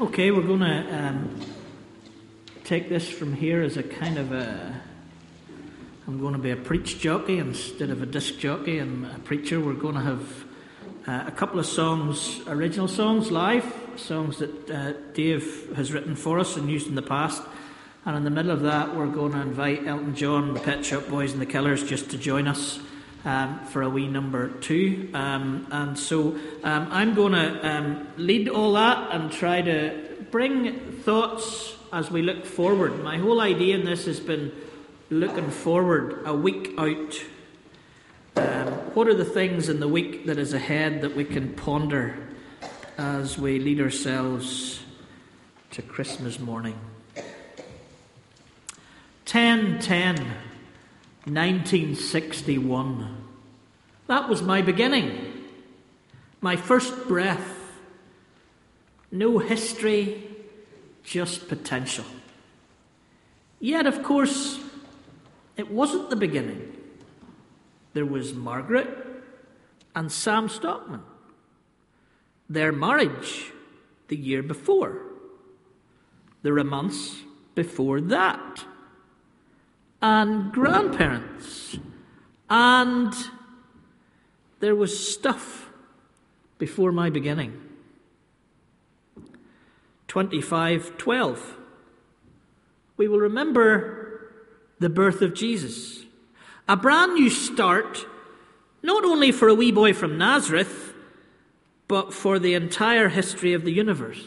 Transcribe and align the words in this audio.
Okay, 0.00 0.30
we're 0.30 0.40
going 0.40 0.60
to 0.60 0.98
um, 0.98 1.40
take 2.64 2.88
this 2.88 3.06
from 3.06 3.34
here 3.34 3.60
as 3.60 3.76
a 3.76 3.82
kind 3.82 4.16
of 4.16 4.32
a. 4.32 4.80
I'm 6.06 6.18
going 6.18 6.32
to 6.32 6.38
be 6.38 6.52
a 6.52 6.56
preach 6.56 6.98
jockey 6.98 7.36
instead 7.36 7.90
of 7.90 8.02
a 8.02 8.06
disc 8.06 8.38
jockey 8.38 8.78
and 8.78 9.04
a 9.04 9.18
preacher. 9.18 9.60
We're 9.60 9.74
going 9.74 9.96
to 9.96 10.00
have 10.00 10.44
uh, 11.06 11.24
a 11.26 11.30
couple 11.30 11.60
of 11.60 11.66
songs, 11.66 12.40
original 12.46 12.88
songs, 12.88 13.30
live, 13.30 13.74
songs 13.96 14.38
that 14.38 14.70
uh, 14.70 14.92
Dave 15.12 15.76
has 15.76 15.92
written 15.92 16.16
for 16.16 16.38
us 16.38 16.56
and 16.56 16.70
used 16.70 16.86
in 16.86 16.94
the 16.94 17.02
past. 17.02 17.42
And 18.06 18.16
in 18.16 18.24
the 18.24 18.30
middle 18.30 18.52
of 18.52 18.62
that, 18.62 18.96
we're 18.96 19.06
going 19.06 19.32
to 19.32 19.42
invite 19.42 19.86
Elton 19.86 20.14
John, 20.14 20.54
the 20.54 20.60
Pet 20.60 20.82
Shop 20.82 21.06
Boys, 21.08 21.32
and 21.32 21.42
the 21.42 21.46
Killers 21.46 21.84
just 21.84 22.10
to 22.12 22.16
join 22.16 22.48
us 22.48 22.78
um, 23.24 23.60
for 23.66 23.82
a 23.82 23.90
wee 23.90 24.08
number 24.08 24.48
two. 24.48 25.10
Um, 25.14 25.66
and 25.70 25.98
so 25.98 26.38
um, 26.62 26.88
I'm 26.90 27.14
going 27.14 27.32
to 27.32 27.68
um, 27.68 28.08
lead 28.16 28.48
all 28.48 28.72
that 28.72 29.14
and 29.14 29.30
try 29.30 29.62
to 29.62 30.16
bring 30.30 30.92
thoughts 31.02 31.76
as 31.92 32.10
we 32.10 32.22
look 32.22 32.44
forward. 32.44 33.02
My 33.02 33.18
whole 33.18 33.40
idea 33.40 33.76
in 33.76 33.84
this 33.84 34.06
has 34.06 34.20
been 34.20 34.52
looking 35.10 35.50
forward 35.50 36.22
a 36.24 36.34
week 36.34 36.72
out. 36.78 37.22
Um, 38.36 38.68
what 38.94 39.08
are 39.08 39.14
the 39.14 39.24
things 39.24 39.68
in 39.68 39.80
the 39.80 39.88
week 39.88 40.26
that 40.26 40.38
is 40.38 40.54
ahead 40.54 41.02
that 41.02 41.16
we 41.16 41.24
can 41.24 41.52
ponder 41.54 42.16
as 42.96 43.36
we 43.36 43.58
lead 43.58 43.80
ourselves 43.80 44.82
to 45.72 45.82
Christmas 45.82 46.38
morning? 46.38 46.78
10 49.24 49.78
10 49.80 50.34
1961. 51.24 53.16
That 54.06 54.28
was 54.28 54.42
my 54.42 54.62
beginning, 54.62 55.44
my 56.40 56.56
first 56.56 57.06
breath. 57.06 57.56
No 59.12 59.38
history, 59.38 60.22
just 61.04 61.48
potential. 61.48 62.04
Yet, 63.58 63.86
of 63.86 64.02
course, 64.02 64.60
it 65.56 65.70
wasn't 65.70 66.10
the 66.10 66.16
beginning. 66.16 66.76
There 67.92 68.06
was 68.06 68.32
Margaret 68.32 68.88
and 69.94 70.10
Sam 70.10 70.48
Stockman. 70.48 71.02
Their 72.48 72.72
marriage 72.72 73.52
the 74.08 74.16
year 74.16 74.42
before. 74.42 75.02
There 76.42 76.54
were 76.54 76.64
months 76.64 77.16
before 77.54 78.00
that 78.00 78.64
and 80.02 80.52
grandparents. 80.52 81.78
And 82.48 83.12
there 84.60 84.74
was 84.74 85.12
stuff 85.12 85.70
before 86.58 86.92
my 86.92 87.10
beginning. 87.10 87.60
2512. 90.08 91.56
We 92.96 93.08
will 93.08 93.20
remember 93.20 94.32
the 94.78 94.90
birth 94.90 95.22
of 95.22 95.34
Jesus. 95.34 96.04
A 96.68 96.76
brand 96.76 97.14
new 97.14 97.30
start, 97.30 98.06
not 98.82 99.04
only 99.04 99.32
for 99.32 99.48
a 99.48 99.54
wee 99.54 99.72
boy 99.72 99.92
from 99.92 100.18
Nazareth, 100.18 100.92
but 101.88 102.12
for 102.12 102.38
the 102.38 102.54
entire 102.54 103.08
history 103.08 103.52
of 103.52 103.64
the 103.64 103.72
universe. 103.72 104.22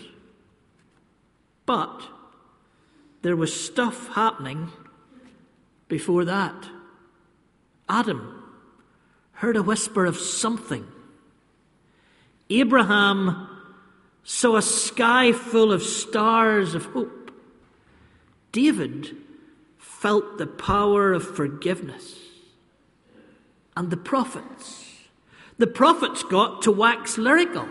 But 1.66 2.02
there 3.22 3.36
was 3.36 3.54
stuff 3.54 4.10
happening 4.16 4.72
before 5.88 6.26
that. 6.26 6.70
Adam 7.90 8.44
heard 9.34 9.56
a 9.56 9.64
whisper 9.64 10.06
of 10.06 10.18
something. 10.18 10.88
Abraham 12.50 13.50
saw 14.24 14.56
a 14.56 14.62
sky 14.62 15.32
full 15.32 15.72
of 15.72 15.84
stars 15.84 16.76
of 16.76 16.86
hope. 16.86 17.32
David 18.52 19.18
felt 19.78 20.38
the 20.38 20.48
power 20.48 21.14
of 21.14 21.36
forgiveness. 21.36 22.20
And 23.76 23.90
the 23.90 23.98
prophets, 23.98 24.86
the 25.58 25.68
prophets 25.68 26.24
got 26.24 26.62
to 26.64 26.72
wax 26.72 27.18
lyrical. 27.18 27.68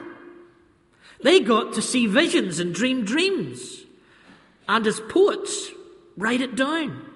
They 1.23 1.41
got 1.41 1.75
to 1.75 1.83
see 1.83 2.07
visions 2.07 2.59
and 2.59 2.75
dream 2.75 3.05
dreams. 3.05 3.83
And 4.69 4.87
as 4.87 5.01
poets, 5.01 5.71
write 6.17 6.41
it 6.41 6.57
down. 6.57 7.12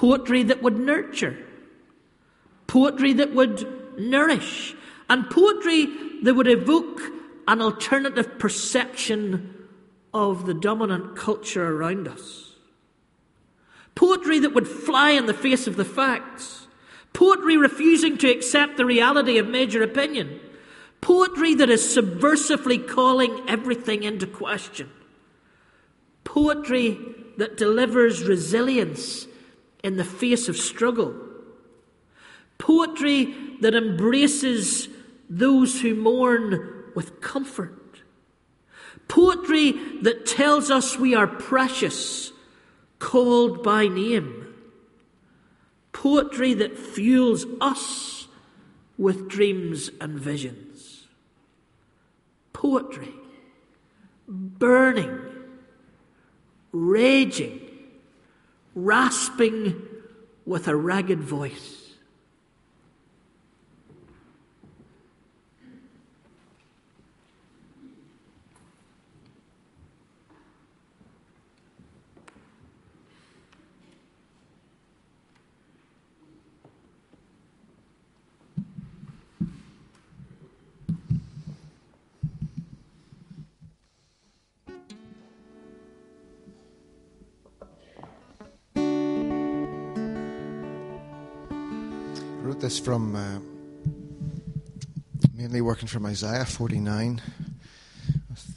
Poetry 0.00 0.44
that 0.44 0.62
would 0.62 0.78
nurture, 0.78 1.36
poetry 2.66 3.12
that 3.12 3.34
would 3.34 3.98
nourish, 3.98 4.74
and 5.10 5.28
poetry 5.28 5.88
that 6.22 6.32
would 6.32 6.48
evoke 6.48 7.02
an 7.46 7.60
alternative 7.60 8.38
perception 8.38 9.68
of 10.14 10.46
the 10.46 10.54
dominant 10.54 11.16
culture 11.16 11.76
around 11.76 12.08
us. 12.08 12.54
Poetry 13.94 14.38
that 14.38 14.54
would 14.54 14.66
fly 14.66 15.10
in 15.10 15.26
the 15.26 15.34
face 15.34 15.66
of 15.66 15.76
the 15.76 15.84
facts. 15.84 16.66
Poetry 17.12 17.58
refusing 17.58 18.16
to 18.16 18.30
accept 18.30 18.78
the 18.78 18.86
reality 18.86 19.36
of 19.36 19.48
major 19.48 19.82
opinion. 19.82 20.40
Poetry 21.02 21.54
that 21.56 21.68
is 21.68 21.82
subversively 21.82 22.88
calling 22.88 23.44
everything 23.46 24.04
into 24.04 24.26
question. 24.26 24.90
Poetry 26.24 26.96
that 27.36 27.58
delivers 27.58 28.24
resilience 28.24 29.26
in 29.82 29.96
the 29.96 30.04
face 30.04 30.48
of 30.48 30.56
struggle. 30.56 31.14
Poetry 32.58 33.34
that 33.60 33.74
embraces 33.74 34.88
those 35.28 35.80
who 35.80 35.94
mourn 35.94 36.92
with 36.94 37.20
comfort. 37.20 38.02
Poetry 39.08 39.72
that 40.02 40.26
tells 40.26 40.70
us 40.70 40.98
we 40.98 41.14
are 41.14 41.26
precious, 41.26 42.32
called 42.98 43.62
by 43.62 43.88
name. 43.88 44.54
Poetry 45.92 46.54
that 46.54 46.78
fuels 46.78 47.46
us 47.60 48.28
with 48.98 49.28
dreams 49.28 49.90
and 50.00 50.18
visions. 50.18 51.06
Poetry 52.52 53.14
burning, 54.30 55.18
raging, 56.72 57.60
rasping 58.74 59.86
with 60.44 60.68
a 60.68 60.76
ragged 60.76 61.20
voice. 61.20 61.79
This 92.58 92.80
from 92.80 93.14
uh, 93.14 93.38
mainly 95.34 95.60
working 95.60 95.86
from 95.86 96.06
Isaiah 96.06 96.44
49. 96.44 97.20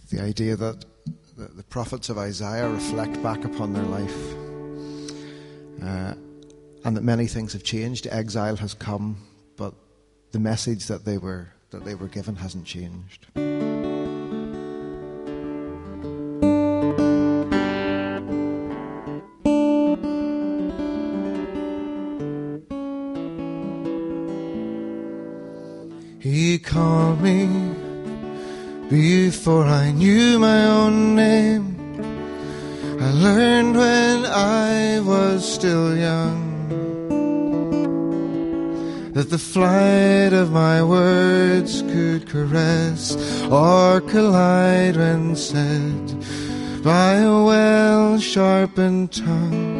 The 0.09 0.21
idea 0.21 0.55
that 0.55 0.85
the, 1.37 1.47
the, 1.47 1.63
prophets 1.63 2.09
of 2.09 2.17
Isaiah 2.17 2.69
reflect 2.69 3.21
back 3.21 3.43
upon 3.43 3.73
their 3.73 3.83
life 3.83 4.33
uh, 5.83 6.13
and 6.85 6.97
that 6.97 7.03
many 7.03 7.27
things 7.27 7.53
have 7.53 7.63
changed. 7.63 8.07
Exile 8.09 8.55
has 8.55 8.73
come, 8.73 9.17
but 9.57 9.73
the 10.31 10.39
message 10.39 10.87
that 10.87 11.03
they 11.03 11.17
were, 11.17 11.49
that 11.71 11.83
they 11.83 11.95
were 11.95 12.07
given 12.07 12.37
hasn't 12.37 12.65
changed. 12.65 13.27
Before 28.89 29.65
I 29.65 29.91
knew 29.91 30.39
my 30.39 30.63
own 30.63 31.15
name. 31.15 31.75
I 33.01 33.11
learned 33.11 33.75
when 33.75 34.25
I 34.25 35.01
was 35.01 35.43
still 35.43 35.97
young 35.97 36.69
that 39.11 39.29
the 39.31 39.37
flight 39.37 40.31
of 40.31 40.53
my 40.53 40.81
words 40.81 41.81
could 41.81 42.25
caress 42.29 43.17
or 43.51 43.99
collide 43.99 44.95
when 44.95 45.35
said 45.35 46.05
by 46.85 47.15
a 47.15 47.43
well 47.43 48.17
sharpened 48.17 49.11
tongue. 49.11 49.72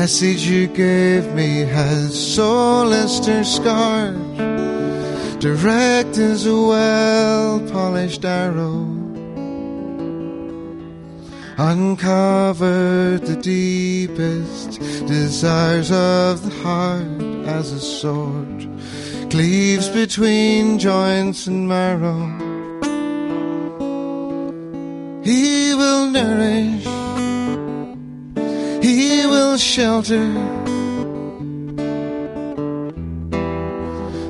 Message 0.00 0.46
you 0.46 0.66
gave 0.66 1.24
me 1.32 1.60
has 1.60 2.12
soul 2.34 2.92
or 2.92 3.08
scarred 3.08 4.36
direct 5.40 6.18
as 6.18 6.44
a 6.44 6.54
well 6.54 7.60
polished 7.72 8.22
arrow. 8.22 8.82
Uncovered 11.56 13.22
the 13.22 13.38
deepest 13.40 14.80
desires 15.16 15.90
of 15.90 16.42
the 16.44 16.54
heart 16.62 17.22
as 17.58 17.72
a 17.72 17.80
sword 17.80 18.68
cleaves 19.30 19.88
between 19.88 20.78
joints 20.78 21.46
and 21.46 21.66
marrow. 21.66 22.22
He 25.24 25.72
will 25.80 26.10
nourish, 26.10 26.84
He 29.56 29.62
shelter. 29.62 30.28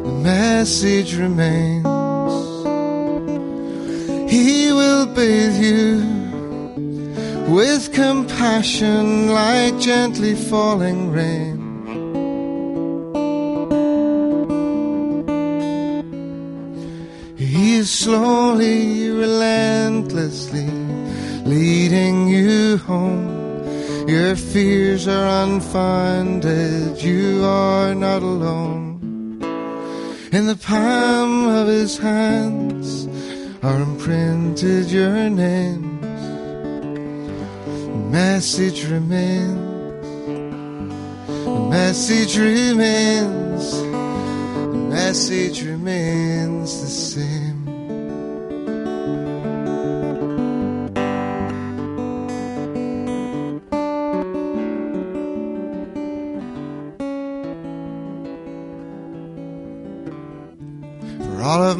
The 0.06 0.20
message 0.22 1.16
remains. 1.16 1.84
He 4.30 4.70
will 4.70 5.06
bathe 5.06 5.56
you 5.60 5.98
with 7.52 7.92
compassion 7.92 9.26
like 9.26 9.80
gently 9.80 10.36
falling 10.36 11.10
rain. 11.10 11.58
He 17.36 17.78
is 17.78 17.90
slowly, 17.90 19.10
relentlessly 19.10 20.70
leading 21.44 22.28
you 22.28 22.76
home. 22.76 23.35
Your 24.06 24.36
fears 24.36 25.08
are 25.08 25.44
unfounded, 25.44 27.02
you 27.02 27.44
are 27.44 27.92
not 27.92 28.22
alone. 28.22 29.02
In 30.30 30.46
the 30.46 30.54
palm 30.54 31.48
of 31.48 31.66
his 31.66 31.98
hands 31.98 33.08
are 33.64 33.82
imprinted 33.82 34.92
your 34.92 35.28
names. 35.28 36.06
The 37.64 37.96
message 38.12 38.84
remains. 38.88 39.56
The 41.44 41.68
message 41.68 42.38
remains. 42.38 43.72
The 43.72 44.86
message 44.88 45.64
remains 45.64 46.80
the 46.80 46.86
same. 46.86 47.55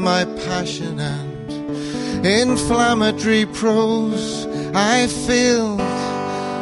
My 0.06 0.24
passion 0.46 1.00
and 1.00 2.24
inflammatory 2.24 3.44
prose, 3.44 4.46
I 4.72 5.08
filled 5.08 5.80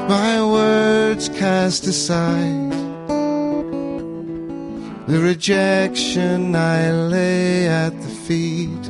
my 0.08 0.43
words 0.43 1.29
cast 1.29 1.87
aside. 1.87 2.73
The 5.11 5.20
rejection 5.20 6.56
I 6.56 6.91
lay 6.91 7.69
at 7.69 7.91
the 7.91 8.14
feet 8.26 8.85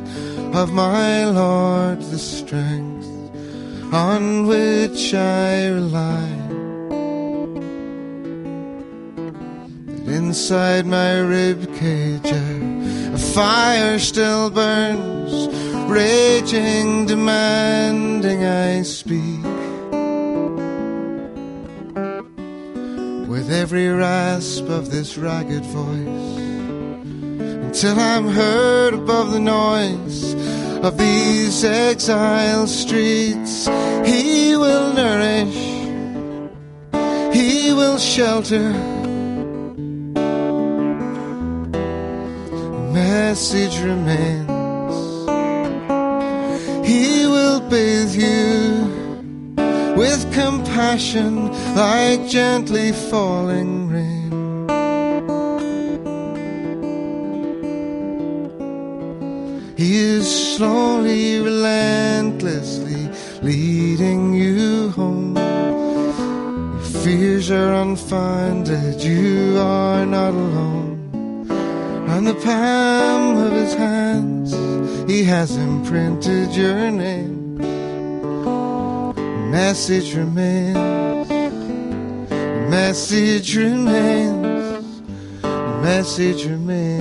of 0.61 0.71
my 0.71 1.25
Lord, 1.25 1.99
the 1.99 2.17
strength 2.17 3.09
on 3.93 4.47
which 4.47 5.13
I 5.13 5.67
rely. 5.67 6.29
That 9.87 10.07
inside 10.07 10.85
my 10.85 11.19
rib 11.19 11.59
cage 11.75 12.31
a 12.31 12.64
fire 13.35 13.99
still 13.99 14.49
burns, 14.49 15.49
raging, 15.89 17.05
demanding 17.05 18.45
I 18.45 18.81
speak. 18.83 19.43
with 23.27 23.51
every 23.51 23.89
rasp 23.89 24.69
of 24.69 24.89
this 24.89 25.17
ragged 25.17 25.65
voice 25.65 26.37
until 27.65 27.99
I'm 27.99 28.29
heard 28.29 28.93
above 28.93 29.33
the 29.33 29.41
noise 29.41 30.33
of 30.81 30.97
these 30.97 31.65
exile 31.65 32.65
streets. 32.65 33.67
He 34.05 34.55
will 34.55 34.93
nourish, 34.93 35.57
He 37.35 37.73
will 37.73 37.97
shelter. 37.97 38.94
Message 43.35 43.81
remains. 43.81 44.47
He 46.87 47.27
will 47.27 47.59
bathe 47.69 48.15
you 48.15 48.87
with 49.97 50.21
compassion 50.33 51.51
like 51.75 52.29
gently 52.29 52.93
falling 52.93 53.89
rain. 53.89 54.31
He 59.75 59.97
is 59.97 60.55
slowly, 60.55 61.41
relentlessly 61.41 63.09
leading 63.41 64.33
you 64.33 64.91
home. 64.91 65.35
Your 65.35 66.85
fears 67.03 67.51
are 67.51 67.73
unfounded, 67.83 69.03
you 69.03 69.57
are 69.59 70.05
not 70.05 70.33
alone. 70.33 70.95
On 72.15 72.23
the 72.23 72.35
palm 72.35 73.24
his 73.65 73.73
hands, 73.73 74.51
he 75.09 75.23
has 75.23 75.55
imprinted 75.57 76.55
your 76.55 76.91
name 76.91 77.45
message 79.55 80.13
remains. 80.15 80.75
Message 82.69 83.55
remains. 83.55 85.01
Message 85.81 86.45
remains 86.45 86.94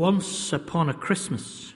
Once 0.00 0.50
upon 0.50 0.88
a 0.88 0.94
Christmas, 0.94 1.74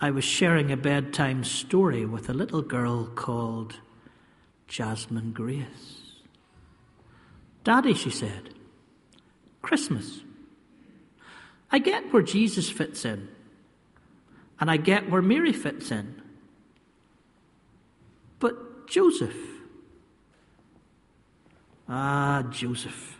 I 0.00 0.12
was 0.12 0.22
sharing 0.22 0.70
a 0.70 0.76
bedtime 0.76 1.42
story 1.42 2.06
with 2.06 2.28
a 2.28 2.32
little 2.32 2.62
girl 2.62 3.06
called 3.06 3.80
Jasmine 4.68 5.32
Grace. 5.32 6.20
Daddy, 7.64 7.94
she 7.94 8.10
said, 8.10 8.50
Christmas. 9.60 10.20
I 11.72 11.80
get 11.80 12.12
where 12.12 12.22
Jesus 12.22 12.70
fits 12.70 13.04
in, 13.04 13.26
and 14.60 14.70
I 14.70 14.76
get 14.76 15.10
where 15.10 15.20
Mary 15.20 15.52
fits 15.52 15.90
in. 15.90 16.22
But 18.38 18.86
Joseph, 18.86 19.34
ah, 21.88 22.44
Joseph, 22.52 23.16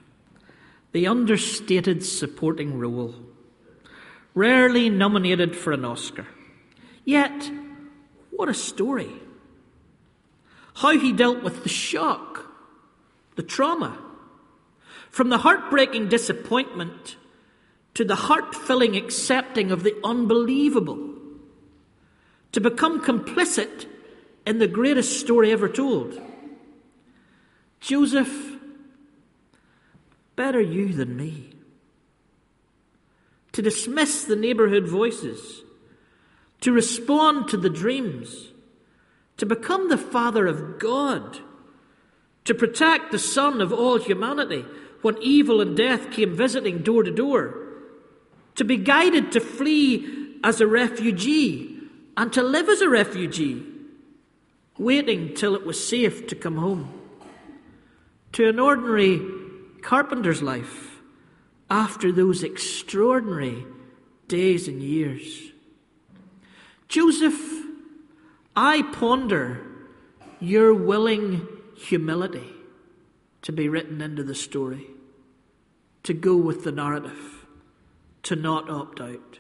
the 0.93 1.09
understated 1.09 2.05
supporting 2.05 2.79
role 2.79 3.17
rarely 4.35 4.89
nominated 4.89 5.57
for 5.57 5.73
an 5.73 5.85
Oscar. 5.85 6.27
Yet, 7.05 7.51
what 8.31 8.49
a 8.49 8.55
story! 8.55 9.11
How 10.75 10.99
he 10.99 11.13
dealt 11.13 11.43
with 11.43 11.63
the 11.63 11.69
shock, 11.69 12.47
the 13.37 13.43
trauma, 13.43 13.99
from 15.11 15.29
the 15.29 15.39
heartbreaking 15.39 16.09
disappointment 16.09 17.17
to 17.95 18.05
the 18.05 18.15
heart 18.15 18.55
filling 18.55 18.97
accepting 18.97 19.71
of 19.73 19.83
the 19.83 19.97
unbelievable, 20.05 21.15
to 22.53 22.61
become 22.61 23.05
complicit 23.05 23.87
in 24.47 24.59
the 24.59 24.69
greatest 24.69 25.21
story 25.21 25.53
ever 25.53 25.69
told. 25.69 26.21
Joseph, 27.81 28.57
better 30.37 30.61
you 30.61 30.93
than 30.93 31.17
me 31.17 31.50
to 33.53 33.63
dismiss 33.63 34.25
the 34.25 34.37
neighborhood 34.37 34.87
voices, 34.87 35.63
to 36.61 36.73
respond 36.73 37.49
to 37.49 37.57
the 37.57 37.71
dreams, 37.71 38.49
to 39.37 39.47
become 39.47 39.89
the 39.89 39.99
Father 39.99 40.47
of 40.47 40.79
God, 40.79 41.41
to 42.45 42.55
protect 42.55 43.11
the 43.11 43.19
Son 43.19 43.61
of 43.61 43.73
all 43.73 43.99
humanity. 43.99 44.65
when 45.03 45.17
evil 45.23 45.63
and 45.63 45.77
death 45.77 46.11
came 46.11 46.37
visiting 46.37 46.83
door 46.83 47.03
to 47.03 47.11
door, 47.11 47.55
to 48.55 48.65
be 48.65 48.77
guided 48.77 49.33
to 49.33 49.41
flee 49.41 50.37
as 50.45 50.61
a 50.61 50.67
refugee 50.67 51.79
and 52.17 52.33
to 52.33 52.43
live 52.43 52.69
as 52.69 52.83
a 52.83 52.89
refugee, 52.89 53.65
waiting 54.77 55.35
till 55.35 55.55
it 55.55 55.65
was 55.65 55.89
safe 55.89 56.27
to 56.27 56.35
come 56.35 56.57
home, 56.57 56.93
to 58.33 58.47
an 58.47 58.59
ordinary 58.59 59.21
carpenter's 59.81 60.43
life 60.43 60.90
after 61.71 62.11
those 62.11 62.43
extraordinary 62.43 63.65
days 64.27 64.67
and 64.67 64.83
years. 64.83 65.53
Joseph, 66.89 67.41
I 68.57 68.83
ponder 68.83 69.65
your 70.41 70.75
willing 70.75 71.47
humility 71.77 72.51
to 73.43 73.53
be 73.53 73.69
written 73.69 74.01
into 74.01 74.25
the 74.25 74.35
story, 74.35 74.87
to 76.03 76.13
go 76.13 76.37
with 76.37 76.65
the 76.65 76.73
narrative, 76.73 77.47
to 78.25 78.37
not 78.37 78.69
opt 78.69 79.01
out. 79.01 79.39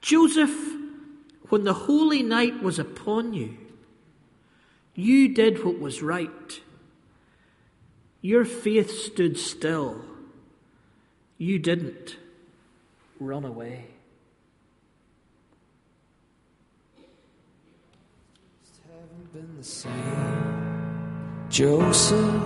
Joseph, 0.00 0.56
when 1.48 1.64
the 1.64 1.74
holy 1.74 2.22
night 2.22 2.62
was 2.62 2.78
upon 2.78 3.34
you, 3.34 3.56
you 4.94 5.34
did 5.34 5.64
what 5.64 5.78
was 5.78 6.02
right. 6.02 6.60
Your 8.20 8.44
faith 8.44 8.90
stood 8.90 9.38
still. 9.38 10.04
You 11.42 11.58
didn't 11.58 12.18
run 13.18 13.44
away. 13.44 13.86
been 19.32 19.56
the 19.56 19.64
same. 19.64 21.48
Joseph, 21.50 22.42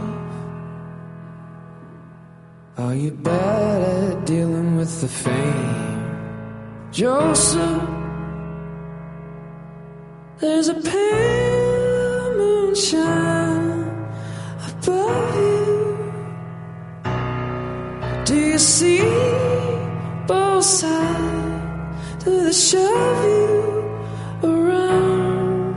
are 2.79 2.95
you 2.95 3.11
bad 3.11 3.83
at 3.83 4.25
dealing 4.25 4.79
with 4.79 5.03
the 5.03 5.09
fame? 5.09 6.89
Joseph, 6.91 7.83
there's 10.39 10.69
a 10.69 10.75
pale 10.75 12.35
moonshine 12.39 13.91
above 14.69 15.37
you. 15.37 15.56
You 18.57 18.61
see 18.61 19.03
both 20.27 20.65
sides? 20.65 22.25
Do 22.25 22.45
the 22.45 22.55
shove 22.55 23.25
you 23.25 24.49
around? 24.49 25.77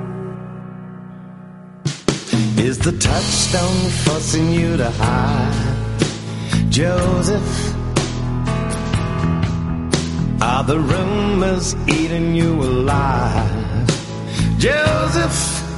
Is 2.58 2.80
the 2.80 2.94
touchstone 2.94 3.90
forcing 4.06 4.52
you 4.52 4.78
to 4.78 4.90
hide? 4.92 6.06
Joseph, 6.70 7.52
are 10.42 10.64
the 10.64 10.80
rumors 10.80 11.76
eating 11.86 12.34
you 12.34 12.64
alive? 12.64 13.88
Joseph, 14.58 15.69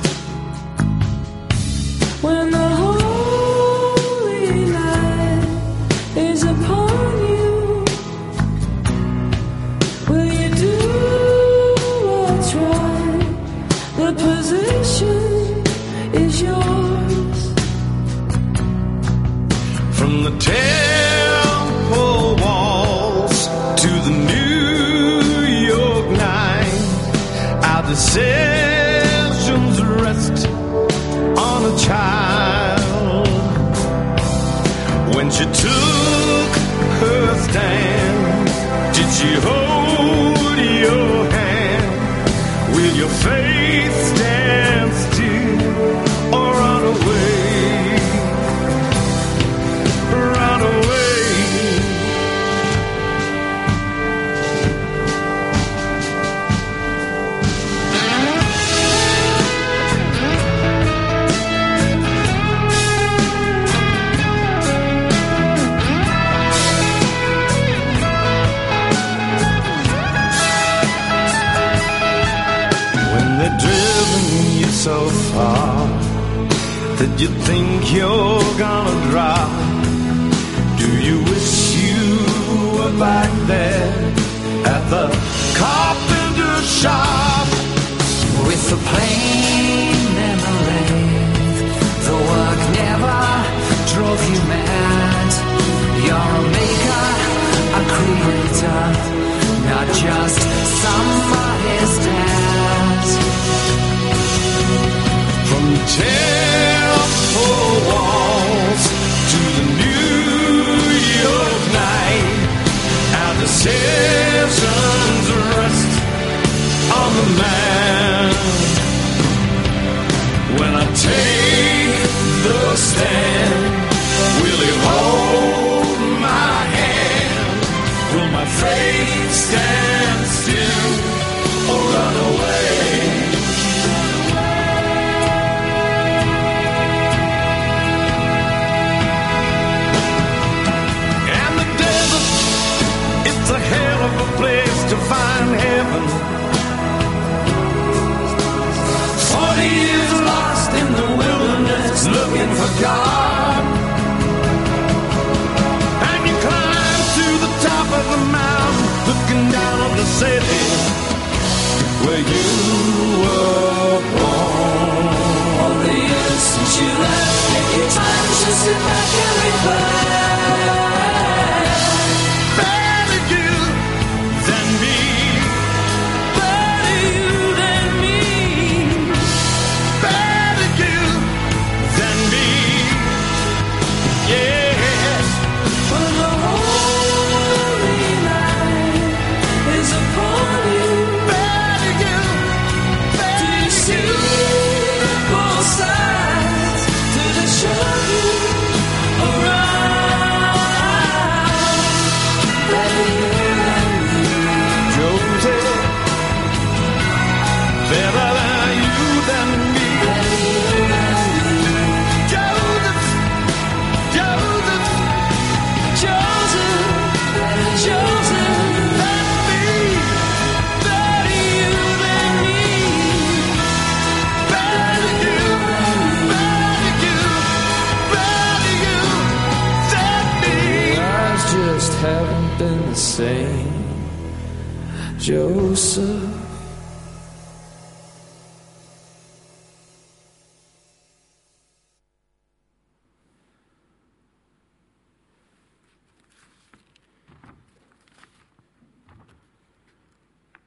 to 168.63 169.90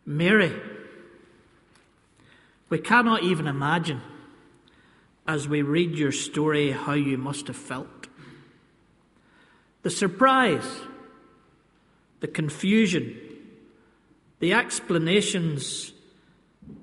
Mary, 0.06 0.52
we 2.68 2.78
cannot 2.78 3.22
even 3.22 3.46
imagine 3.46 4.02
as 5.26 5.48
we 5.48 5.62
read 5.62 5.96
your 5.96 6.12
story 6.12 6.72
how 6.72 6.92
you 6.92 7.16
must 7.16 7.46
have 7.46 7.56
felt. 7.56 8.08
The 9.82 9.90
surprise, 9.90 10.80
the 12.20 12.28
confusion, 12.28 13.18
the 14.40 14.52
explanations, 14.52 15.92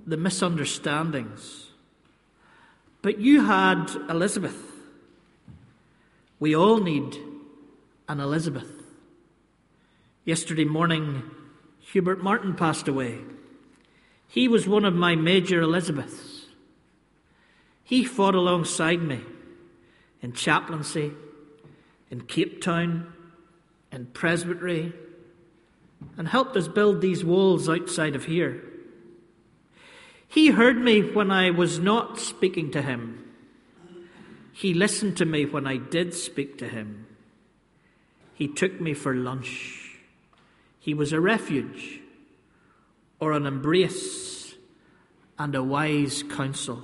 the 0.06 0.18
misunderstandings. 0.18 1.68
But 3.02 3.20
you 3.20 3.46
had 3.46 3.90
Elizabeth. 4.10 4.58
We 6.40 6.56
all 6.56 6.78
need 6.78 7.18
an 8.08 8.20
Elizabeth. 8.20 8.72
Yesterday 10.26 10.66
morning, 10.66 11.30
Hubert 11.82 12.24
Martin 12.24 12.56
passed 12.56 12.88
away. 12.88 13.20
He 14.28 14.48
was 14.48 14.68
one 14.68 14.86
of 14.86 14.94
my 14.94 15.16
major 15.16 15.62
Elizabeths. 15.62 16.46
He 17.84 18.06
fought 18.06 18.36
alongside 18.36 19.02
me 19.02 19.22
in 20.22 20.34
chaplaincy, 20.34 21.12
in 22.10 22.22
Cape 22.22 22.62
Town, 22.62 23.12
in 23.92 24.06
presbytery, 24.08 24.94
and 26.18 26.28
helped 26.28 26.56
us 26.56 26.68
build 26.68 27.02
these 27.02 27.26
walls 27.26 27.68
outside 27.68 28.16
of 28.16 28.26
here. 28.26 28.64
He 30.28 30.52
heard 30.52 30.78
me 30.78 31.02
when 31.02 31.30
I 31.30 31.50
was 31.50 31.80
not 31.80 32.18
speaking 32.18 32.72
to 32.72 32.82
him. 32.82 33.26
He 34.54 34.74
listened 34.74 35.18
to 35.18 35.26
me 35.26 35.46
when 35.46 35.68
I 35.68 35.78
did 35.78 36.14
speak 36.14 36.58
to 36.60 36.70
him. 36.70 37.08
He 38.34 38.48
took 38.48 38.80
me 38.80 38.94
for 38.94 39.14
lunch. 39.14 39.81
He 40.82 40.96
was 40.96 41.14
a 41.14 41.22
refuge 41.22 42.00
or 43.20 43.34
an 43.34 43.46
embrace 43.46 44.56
and 45.38 45.54
a 45.54 45.62
wise 45.62 46.24
counsel. 46.24 46.82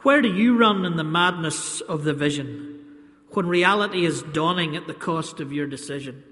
Where 0.00 0.20
do 0.20 0.28
you 0.28 0.58
run 0.58 0.84
in 0.84 0.96
the 0.96 1.04
madness 1.04 1.80
of 1.80 2.02
the 2.02 2.14
vision 2.14 2.84
when 3.30 3.46
reality 3.46 4.04
is 4.04 4.24
dawning 4.24 4.74
at 4.74 4.88
the 4.88 4.94
cost 4.94 5.38
of 5.38 5.52
your 5.52 5.68
decision? 5.68 6.24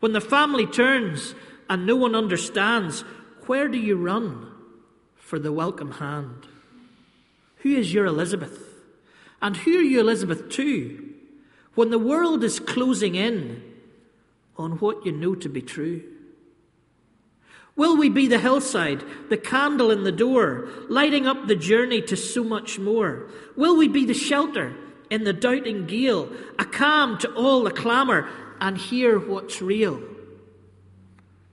When 0.00 0.14
the 0.14 0.20
family 0.22 0.64
turns 0.64 1.34
and 1.68 1.86
no 1.86 1.96
one 1.96 2.14
understands, 2.14 3.02
where 3.46 3.68
do 3.68 3.76
you 3.76 3.96
run 3.96 4.50
for 5.14 5.38
the 5.38 5.52
welcome 5.52 5.92
hand? 5.92 6.46
Who 7.56 7.68
is 7.68 7.92
your 7.92 8.06
Elizabeth? 8.06 8.66
And 9.42 9.58
who 9.58 9.76
are 9.76 9.82
you 9.82 10.00
Elizabeth 10.00 10.48
to? 10.52 11.12
When 11.74 11.90
the 11.90 11.98
world 11.98 12.42
is 12.42 12.58
closing 12.58 13.14
in 13.14 13.73
on 14.56 14.72
what 14.72 15.04
you 15.04 15.12
know 15.12 15.34
to 15.34 15.48
be 15.48 15.62
true? 15.62 16.02
Will 17.76 17.96
we 17.96 18.08
be 18.08 18.28
the 18.28 18.38
hillside, 18.38 19.02
the 19.30 19.36
candle 19.36 19.90
in 19.90 20.04
the 20.04 20.12
door, 20.12 20.68
lighting 20.88 21.26
up 21.26 21.46
the 21.46 21.56
journey 21.56 22.00
to 22.02 22.16
so 22.16 22.44
much 22.44 22.78
more? 22.78 23.28
Will 23.56 23.76
we 23.76 23.88
be 23.88 24.04
the 24.04 24.14
shelter 24.14 24.76
in 25.10 25.24
the 25.24 25.32
doubting 25.32 25.86
gale, 25.86 26.30
a 26.58 26.64
calm 26.64 27.18
to 27.18 27.32
all 27.34 27.64
the 27.64 27.72
clamour, 27.72 28.28
and 28.60 28.78
hear 28.78 29.18
what's 29.18 29.60
real? 29.60 30.00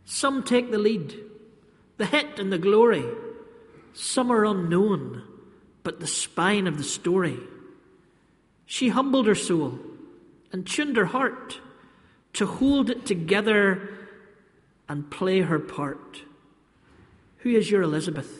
Some 0.05 0.43
take 0.43 0.69
the 0.69 0.77
lead, 0.77 1.15
the 1.97 2.05
hit 2.05 2.37
and 2.37 2.51
the 2.51 2.59
glory. 2.59 3.05
Some 3.93 4.31
are 4.31 4.45
unknown, 4.45 5.23
but 5.83 5.99
the 5.99 6.07
spine 6.07 6.67
of 6.67 6.77
the 6.77 6.83
story. 6.83 7.39
She 8.65 8.89
humbled 8.89 9.25
her 9.25 9.35
soul 9.35 9.79
and 10.51 10.67
tuned 10.67 10.97
her 10.97 11.05
heart 11.05 11.59
to 12.34 12.46
hold 12.46 12.89
it 12.89 13.06
together 13.06 13.89
and 14.88 15.10
play 15.10 15.41
her 15.41 15.60
part. 15.60 16.24
Who 17.39 17.50
is 17.50 17.72
your 17.72 17.82
Elizabeth? 17.82 18.39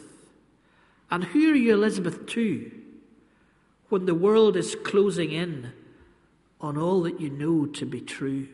And 1.10 1.24
who 1.26 1.52
are 1.52 1.56
you 1.56 1.74
Elizabeth 1.74 2.26
to 2.28 2.72
when 3.90 4.06
the 4.06 4.16
world 4.16 4.56
is 4.56 4.76
closing 4.76 5.32
in 5.32 5.74
on 6.60 6.78
all 6.78 7.02
that 7.04 7.20
you 7.20 7.30
know 7.30 7.66
to 7.66 7.86
be 7.86 8.00
true? 8.00 8.48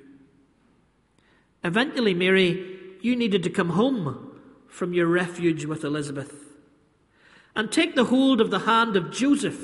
Eventually, 1.64 2.14
Mary, 2.14 2.78
you 3.02 3.16
needed 3.16 3.44
to 3.44 3.50
come 3.50 3.70
home 3.70 4.40
from 4.68 4.94
your 4.94 5.08
refuge 5.08 5.66
with 5.66 5.84
Elizabeth 5.84 6.34
and 7.56 7.72
take 7.72 7.96
the 7.96 8.06
hold 8.06 8.40
of 8.40 8.52
the 8.52 8.60
hand 8.60 8.96
of 8.96 9.12
Joseph, 9.12 9.60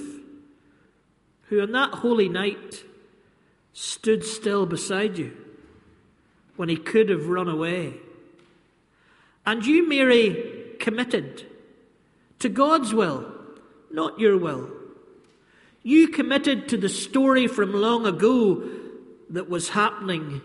who 1.50 1.62
on 1.62 1.72
that 1.72 1.92
holy 1.96 2.30
night 2.30 2.84
stood 3.74 4.24
still 4.24 4.66
beside 4.66 5.18
you 5.18 5.42
when 6.56 6.70
he 6.70 6.76
could 6.76 7.10
have 7.10 7.28
run 7.28 7.48
away. 7.48 7.94
And 9.46 9.66
you, 9.66 9.88
Mary, 9.88 10.76
committed 10.80 11.46
to 12.39 12.50
God's 12.50 12.94
will, 12.94 13.32
not 13.92 14.20
your 14.20 14.38
will. 14.38 14.70
You 15.82 16.08
committed 16.08 16.70
to 16.70 16.78
the 16.78 16.89
story 16.89 17.48
from 17.48 17.74
long 17.74 18.06
ago 18.06 18.70
that 19.30 19.50
was 19.50 19.70
happening 19.70 20.42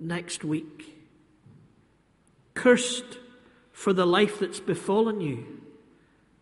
next 0.00 0.44
week. 0.44 0.94
Cursed 2.54 3.18
for 3.72 3.92
the 3.92 4.06
life 4.06 4.38
that's 4.38 4.60
befallen 4.60 5.20
you, 5.20 5.46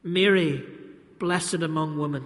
Mary, 0.04 0.64
blessed 1.18 1.54
among 1.54 1.98
women. 1.98 2.24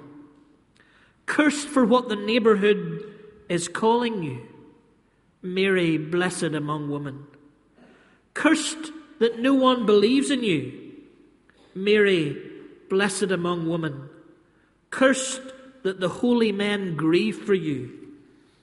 Cursed 1.25 1.68
for 1.68 1.85
what 1.85 2.09
the 2.09 2.16
neighbourhood 2.16 3.14
is 3.49 3.68
calling 3.68 4.23
you. 4.23 4.47
Mary, 5.42 5.98
blessed 5.98 6.55
among 6.55 6.90
women. 6.90 7.27
Cursed 8.35 8.92
that 9.18 9.38
no 9.38 9.55
one 9.55 9.87
believes 9.87 10.31
in 10.31 10.42
you. 10.42 10.92
Mary, 11.74 12.37
blessed 12.88 13.31
among 13.31 13.68
women. 13.68 14.09
Cursed 14.90 15.42
that 15.83 16.01
the 16.01 16.09
holy 16.09 16.53
men 16.53 16.96
grieve 16.96 17.38
for 17.38 17.55
you. 17.55 17.90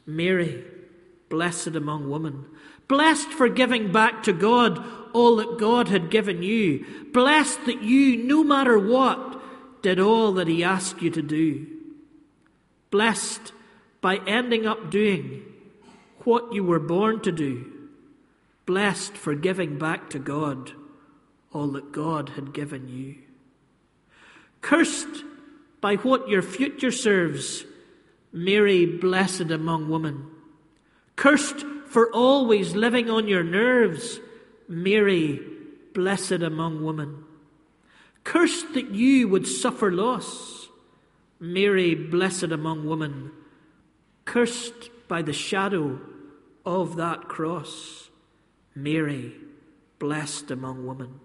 Mary, 0.05 0.63
blessed 1.29 1.75
among 1.75 2.09
women. 2.09 2.45
Blessed 2.87 3.29
for 3.29 3.49
giving 3.49 3.91
back 3.91 4.23
to 4.23 4.33
God 4.33 4.85
all 5.13 5.37
that 5.37 5.57
God 5.57 5.87
had 5.87 6.11
given 6.11 6.43
you. 6.43 6.85
Blessed 7.13 7.65
that 7.65 7.81
you, 7.81 8.17
no 8.17 8.43
matter 8.43 8.77
what, 8.77 9.81
did 9.81 9.99
all 9.99 10.33
that 10.33 10.47
He 10.47 10.63
asked 10.63 11.01
you 11.01 11.09
to 11.11 11.21
do. 11.21 11.67
Blessed 12.91 13.53
by 14.01 14.17
ending 14.27 14.67
up 14.67 14.91
doing 14.91 15.43
what 16.25 16.53
you 16.53 16.63
were 16.63 16.79
born 16.79 17.21
to 17.21 17.31
do, 17.31 17.71
blessed 18.65 19.15
for 19.15 19.35
giving 19.35 19.77
back 19.77 20.09
to 20.09 20.19
God 20.19 20.71
all 21.53 21.67
that 21.69 21.91
God 21.91 22.29
had 22.29 22.53
given 22.53 22.89
you. 22.89 23.15
Cursed 24.61 25.23
by 25.79 25.95
what 25.95 26.27
your 26.27 26.41
future 26.41 26.91
serves, 26.91 27.63
Mary, 28.33 28.85
blessed 28.85 29.51
among 29.51 29.89
women. 29.89 30.29
Cursed 31.15 31.63
for 31.87 32.11
always 32.11 32.75
living 32.75 33.09
on 33.09 33.27
your 33.27 33.43
nerves, 33.43 34.19
Mary, 34.67 35.39
blessed 35.93 36.41
among 36.41 36.83
women. 36.83 37.23
Cursed 38.23 38.73
that 38.73 38.89
you 38.89 39.29
would 39.29 39.47
suffer 39.47 39.91
loss, 39.91 40.67
Mary, 41.39 41.95
blessed 41.95 42.51
among 42.51 42.85
women. 42.85 43.31
Cursed 44.25 44.89
by 45.07 45.21
the 45.21 45.31
shadow 45.31 46.01
of 46.65 46.95
that 46.95 47.27
cross, 47.27 48.09
Mary, 48.73 49.33
blessed 49.99 50.51
among 50.51 50.85
women. 50.85 51.19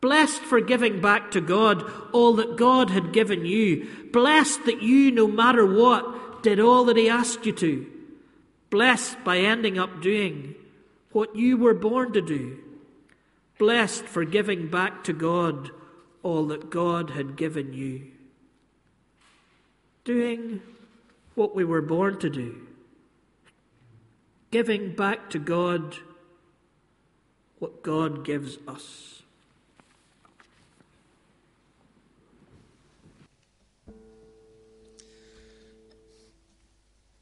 Blessed 0.00 0.42
for 0.42 0.60
giving 0.60 1.00
back 1.00 1.30
to 1.30 1.40
God 1.40 1.90
all 2.12 2.34
that 2.34 2.56
God 2.56 2.90
had 2.90 3.12
given 3.12 3.46
you. 3.46 3.88
Blessed 4.12 4.66
that 4.66 4.82
you, 4.82 5.10
no 5.10 5.26
matter 5.26 5.64
what, 5.64 6.42
did 6.42 6.60
all 6.60 6.84
that 6.84 6.96
He 6.96 7.08
asked 7.08 7.46
you 7.46 7.52
to. 7.52 7.90
Blessed 8.68 9.24
by 9.24 9.38
ending 9.38 9.78
up 9.78 10.02
doing 10.02 10.54
what 11.12 11.34
you 11.34 11.56
were 11.56 11.74
born 11.74 12.12
to 12.12 12.20
do. 12.20 12.58
Blessed 13.58 14.04
for 14.04 14.24
giving 14.24 14.68
back 14.68 15.04
to 15.04 15.12
God 15.12 15.70
all 16.22 16.46
that 16.48 16.68
God 16.68 17.10
had 17.10 17.36
given 17.36 17.72
you. 17.72 18.08
Doing 20.04 20.60
what 21.34 21.54
we 21.56 21.64
were 21.64 21.80
born 21.82 22.18
to 22.18 22.28
do 22.28 22.66
giving 24.54 24.92
back 24.92 25.30
to 25.30 25.38
God 25.40 25.96
what 27.58 27.82
God 27.82 28.24
gives 28.24 28.56
us. 28.68 29.24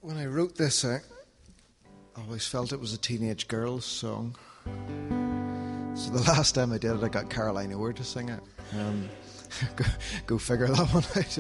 When 0.03 0.19
I 0.19 0.27
wrote 0.27 0.57
this, 0.57 0.85
I, 0.85 0.99
always 2.19 2.47
felt 2.47 2.71
it 2.71 2.79
was 2.79 2.93
a 2.93 2.99
teenage 2.99 3.49
girl's 3.49 3.87
song. 3.87 4.37
So 5.95 6.11
the 6.11 6.23
last 6.29 6.55
time 6.55 6.71
I 6.71 6.77
did 6.77 6.91
it, 6.91 7.03
I 7.03 7.09
got 7.09 7.31
Caroline 7.31 7.73
Orr 7.73 7.95
to 7.95 8.05
sing 8.05 8.29
it. 8.29 8.41
Um, 8.79 9.09
go, 9.77 9.85
go, 10.27 10.37
figure 10.39 10.69
that 10.69 10.87
one 10.89 11.03
out. 11.17 11.39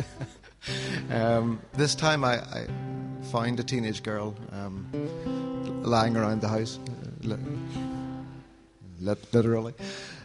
um, 1.22 1.61
this 1.74 1.94
time 1.94 2.24
I, 2.24 2.37
I, 2.37 2.66
found 3.31 3.61
a 3.61 3.62
teenage 3.62 4.02
girl 4.02 4.35
um, 4.52 4.87
lying 5.83 6.16
around 6.16 6.40
the 6.40 6.49
house, 6.49 6.79
literally. 9.01 9.75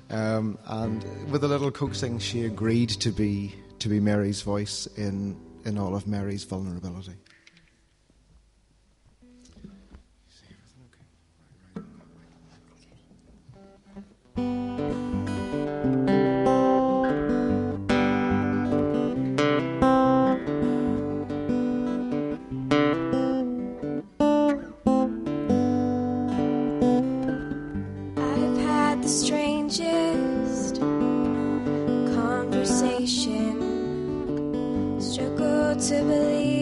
Um, 0.10 0.58
and 0.66 1.04
with 1.32 1.44
a 1.44 1.48
little 1.48 1.72
coaxing, 1.72 2.20
she 2.20 2.46
agreed 2.46 2.90
to 2.90 3.12
be 3.12 3.56
to 3.80 3.90
be 3.90 4.00
Mary's 4.00 4.42
voice 4.42 4.88
in 4.96 5.36
in 5.66 5.78
all 5.78 5.96
of 5.96 6.08
Mary's 6.08 6.44
vulnerability. 6.46 7.14
Struggle 35.00 35.78
to 35.78 36.04
believe. 36.04 36.57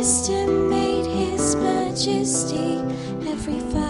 estimate 0.00 1.04
his 1.04 1.56
majesty 1.56 2.78
every 3.30 3.60
five. 3.70 3.89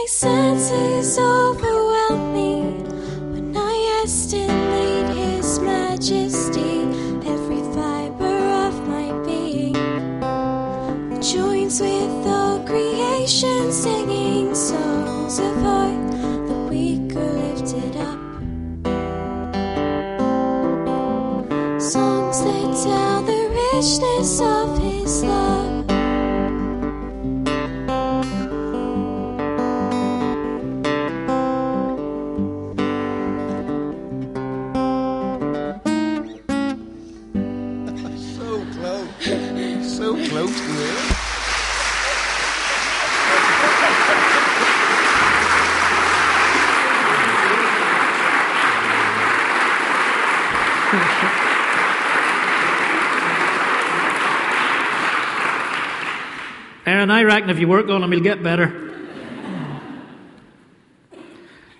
My 0.00 0.06
senses 0.06 1.18
overwhelm 1.18 2.32
me 2.32 2.62
when 3.32 3.54
I 3.54 4.00
estimate 4.02 5.14
His 5.14 5.58
majesty. 5.60 6.88
Every 7.28 7.60
fiber 7.74 8.38
of 8.66 8.88
my 8.88 9.12
being 9.26 9.74
joins 11.20 11.82
with 11.82 12.26
all 12.26 12.60
creation 12.60 13.70
singing. 13.70 14.19
Reckon 57.40 57.56
if 57.56 57.58
you 57.58 57.68
work 57.68 57.88
on 57.88 58.02
them, 58.02 58.12
you'll 58.12 58.22
get 58.22 58.42
better. 58.42 58.68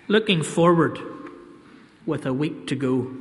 Looking 0.07 0.41
forward 0.41 0.99
with 2.07 2.25
a 2.25 2.33
week 2.33 2.65
to 2.67 2.75
go, 2.75 3.15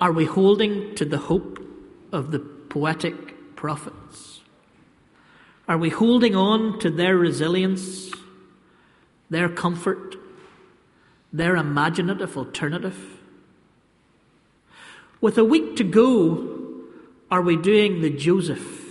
are 0.00 0.12
we 0.12 0.26
holding 0.26 0.94
to 0.94 1.04
the 1.04 1.18
hope 1.18 1.58
of 2.12 2.30
the 2.30 2.38
poetic 2.38 3.56
prophets? 3.56 4.42
Are 5.66 5.76
we 5.76 5.90
holding 5.90 6.36
on 6.36 6.78
to 6.78 6.90
their 6.90 7.16
resilience, 7.16 8.12
their 9.30 9.48
comfort, 9.48 10.14
their 11.32 11.56
imaginative 11.56 12.36
alternative? 12.36 13.18
With 15.20 15.36
a 15.36 15.44
week 15.44 15.74
to 15.76 15.84
go, 15.84 16.84
are 17.28 17.42
we 17.42 17.56
doing 17.56 18.02
the 18.02 18.10
Joseph? 18.10 18.83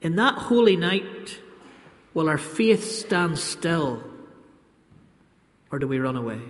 In 0.00 0.16
that 0.16 0.34
holy 0.34 0.76
night, 0.76 1.38
will 2.14 2.28
our 2.28 2.38
faith 2.38 2.84
stand 2.84 3.38
still 3.38 4.02
or 5.70 5.78
do 5.78 5.86
we 5.86 5.98
run 5.98 6.16
away? 6.16 6.40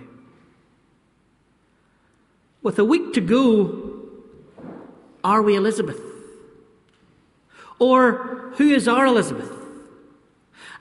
With 2.61 2.79
a 2.79 2.85
week 2.85 3.13
to 3.13 3.21
go, 3.21 3.99
are 5.23 5.41
we 5.41 5.55
Elizabeth? 5.55 5.99
Or 7.79 8.53
who 8.57 8.69
is 8.69 8.87
our 8.87 9.05
Elizabeth? 9.05 9.51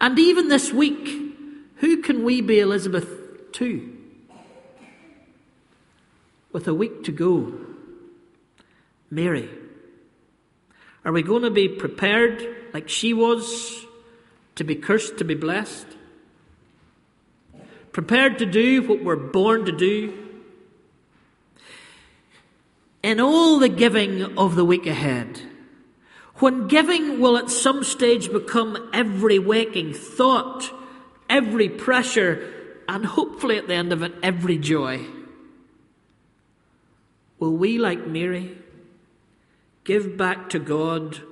And 0.01 0.19
even 0.19 0.49
this 0.49 0.73
week, 0.73 1.09
who 1.77 1.99
can 1.99 2.25
we 2.25 2.41
be 2.41 2.61
Elizabeth 2.61 3.53
to? 3.53 3.97
With 6.53 6.67
a 6.69 6.75
week 6.75 7.05
to 7.05 7.13
go, 7.13 7.53
Mary. 9.11 9.49
Are 11.05 11.13
we 11.13 11.23
going 11.23 11.43
to 11.43 11.51
be 11.51 11.69
prepared 11.69 12.60
like 12.73 12.89
she 12.89 13.13
was 13.13 13.87
to 14.57 14.65
be 14.65 14.75
cursed, 14.75 15.19
to 15.19 15.25
be 15.25 15.35
blessed? 15.35 15.87
Prepared 17.93 18.39
to 18.39 18.47
do 18.47 18.83
what 18.83 19.03
we're 19.03 19.17
born 19.17 19.65
to 19.65 19.73
do? 19.73 20.17
In 23.03 23.19
all 23.19 23.59
the 23.59 23.69
giving 23.69 24.39
of 24.39 24.55
the 24.55 24.65
week 24.65 24.87
ahead, 24.87 25.41
when 26.37 26.69
giving 26.69 27.21
will 27.21 27.37
at 27.37 27.51
some 27.51 27.85
stage 27.85 28.33
become 28.33 28.91
every 28.93 29.39
waking 29.39 29.93
thought, 29.93 30.71
every 31.29 31.69
pressure, 31.69 32.83
and 32.89 33.05
hopefully 33.05 33.59
at 33.59 33.67
the 33.67 33.75
end 33.75 33.93
of 33.93 34.03
it, 34.03 34.15
every 34.23 34.59
joy. 34.59 35.05
Will 37.39 37.57
we, 37.57 37.79
like 37.79 38.07
Mary, 38.07 38.57
give 39.85 40.17
back 40.17 40.51
to 40.51 40.59
God 40.59 41.23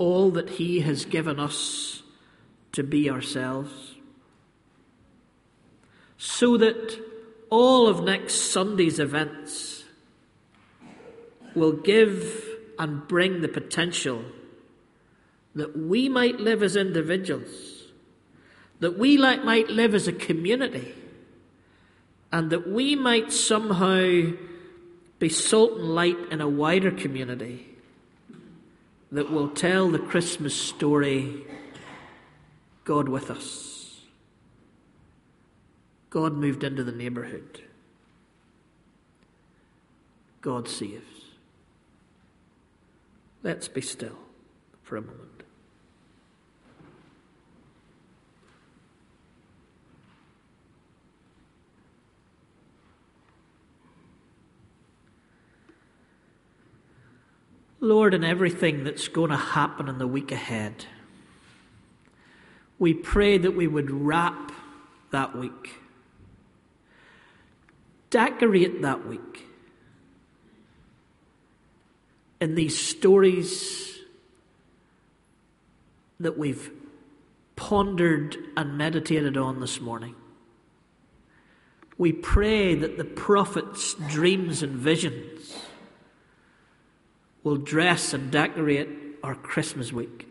all 0.00 0.30
that 0.30 0.48
He 0.48 0.80
has 0.80 1.04
given 1.04 1.38
us 1.38 2.02
to 2.72 2.82
be 2.82 3.10
ourselves? 3.10 3.96
So 6.16 6.56
that 6.56 6.98
all 7.50 7.86
of 7.86 8.02
next 8.02 8.50
Sunday's 8.50 8.98
events 8.98 9.84
will 11.54 11.72
give 11.72 12.48
and 12.78 13.06
bring 13.06 13.42
the 13.42 13.48
potential 13.48 14.24
that 15.54 15.76
we 15.76 16.08
might 16.08 16.40
live 16.40 16.62
as 16.62 16.76
individuals, 16.76 17.82
that 18.78 18.98
we 18.98 19.18
might 19.18 19.68
live 19.68 19.94
as 19.94 20.08
a 20.08 20.12
community, 20.12 20.94
and 22.32 22.48
that 22.50 22.70
we 22.70 22.96
might 22.96 23.32
somehow 23.32 24.32
be 25.18 25.28
salt 25.28 25.72
and 25.72 25.94
light 25.94 26.18
in 26.30 26.40
a 26.40 26.48
wider 26.48 26.90
community 26.90 27.66
that 29.12 29.30
will 29.30 29.48
tell 29.48 29.90
the 29.90 29.98
Christmas 29.98 30.54
story 30.54 31.44
God 32.84 33.08
with 33.08 33.30
us. 33.30 34.00
God 36.10 36.34
moved 36.34 36.64
into 36.64 36.82
the 36.82 36.92
neighbourhood. 36.92 37.62
God 40.40 40.68
saves. 40.68 41.04
Let's 43.42 43.68
be 43.68 43.80
still 43.80 44.18
for 44.82 44.96
a 44.96 45.02
moment. 45.02 45.29
Lord, 57.80 58.12
in 58.12 58.24
everything 58.24 58.84
that's 58.84 59.08
going 59.08 59.30
to 59.30 59.36
happen 59.36 59.88
in 59.88 59.96
the 59.96 60.06
week 60.06 60.32
ahead, 60.32 60.84
we 62.78 62.92
pray 62.92 63.38
that 63.38 63.56
we 63.56 63.66
would 63.66 63.90
wrap 63.90 64.52
that 65.12 65.36
week, 65.36 65.70
decorate 68.10 68.82
that 68.82 69.06
week 69.06 69.46
in 72.38 72.54
these 72.54 72.78
stories 72.78 73.98
that 76.20 76.36
we've 76.36 76.70
pondered 77.56 78.36
and 78.58 78.76
meditated 78.76 79.38
on 79.38 79.60
this 79.60 79.80
morning. 79.80 80.14
We 81.96 82.12
pray 82.12 82.74
that 82.74 82.98
the 82.98 83.04
prophet's 83.04 83.94
dreams 83.94 84.62
and 84.62 84.72
visions 84.72 85.56
will 87.42 87.56
dress 87.56 88.12
and 88.12 88.30
decorate 88.30 88.88
our 89.22 89.34
Christmas 89.34 89.92
week. 89.92 90.26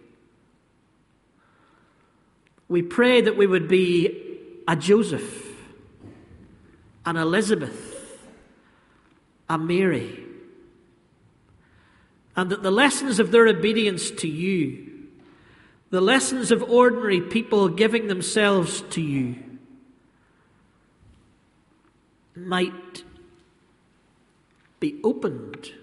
We 2.67 2.81
pray 2.81 3.21
that 3.21 3.35
we 3.35 3.47
would 3.47 3.67
be 3.67 4.39
a 4.67 4.75
Joseph, 4.75 5.47
an 7.05 7.17
Elizabeth, 7.17 8.19
a 9.49 9.57
Mary 9.57 10.29
and 12.39 12.49
that 12.51 12.63
the 12.63 12.71
lessons 12.71 13.19
of 13.19 13.31
their 13.31 13.47
obedience 13.49 14.11
to 14.11 14.27
you, 14.29 15.07
the 15.89 15.99
lessons 15.99 16.51
of 16.51 16.63
ordinary 16.63 17.19
people 17.19 17.67
giving 17.67 18.07
themselves 18.07 18.79
to 18.91 19.01
you, 19.01 19.35
might 22.37 23.03
be 24.79 25.01
opened, 25.03 25.73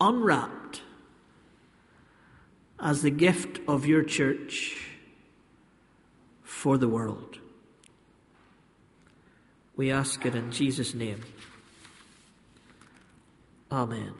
unwrapped 0.00 0.82
as 2.80 3.02
the 3.02 3.10
gift 3.10 3.60
of 3.66 3.86
your 3.86 4.02
church 4.02 4.76
for 6.42 6.78
the 6.78 6.88
world. 6.88 7.38
We 9.76 9.90
ask 9.90 10.24
it 10.26 10.34
in 10.34 10.50
Jesus' 10.50 10.94
name. 10.94 11.22
Amen. 13.70 14.14